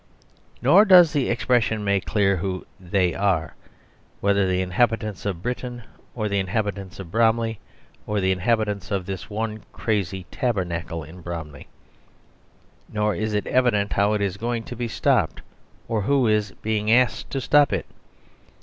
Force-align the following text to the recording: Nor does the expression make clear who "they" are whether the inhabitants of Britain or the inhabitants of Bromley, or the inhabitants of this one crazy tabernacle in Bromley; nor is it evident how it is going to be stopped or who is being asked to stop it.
Nor 0.63 0.83
does 0.83 1.13
the 1.13 1.29
expression 1.29 1.83
make 1.83 2.05
clear 2.05 2.37
who 2.37 2.65
"they" 2.79 3.13
are 3.13 3.53
whether 4.19 4.47
the 4.47 4.59
inhabitants 4.59 5.27
of 5.27 5.43
Britain 5.43 5.83
or 6.15 6.27
the 6.27 6.39
inhabitants 6.39 6.99
of 6.99 7.11
Bromley, 7.11 7.59
or 8.07 8.19
the 8.19 8.31
inhabitants 8.31 8.89
of 8.89 9.05
this 9.05 9.29
one 9.29 9.61
crazy 9.73 10.25
tabernacle 10.31 11.03
in 11.03 11.21
Bromley; 11.21 11.67
nor 12.91 13.13
is 13.13 13.35
it 13.35 13.45
evident 13.45 13.93
how 13.93 14.13
it 14.13 14.21
is 14.23 14.37
going 14.37 14.63
to 14.63 14.75
be 14.75 14.87
stopped 14.87 15.39
or 15.87 16.01
who 16.01 16.25
is 16.25 16.49
being 16.63 16.91
asked 16.91 17.29
to 17.29 17.39
stop 17.39 17.71
it. 17.71 17.85